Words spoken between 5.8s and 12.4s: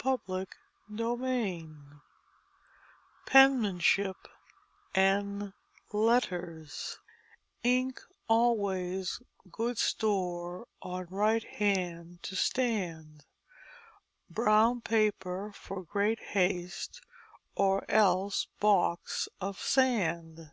LETTERS _Ink alwais good store on right hand to